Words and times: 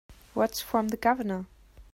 What's 0.33 0.59
from 0.59 0.87
the 0.87 0.97
Governor? 0.97 1.45